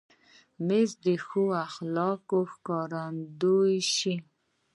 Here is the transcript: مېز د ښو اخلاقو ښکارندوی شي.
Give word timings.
مېز 0.67 0.91
د 1.05 1.07
ښو 1.25 1.43
اخلاقو 1.65 2.39
ښکارندوی 2.51 3.75
شي. 3.95 4.15